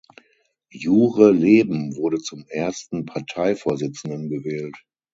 Jure 0.73 1.31
Leben 1.31 1.95
wurde 1.95 2.17
zum 2.17 2.43
ersten 2.47 3.05
Parteivorsitzenden 3.05 4.29
gewählt. 4.29 4.75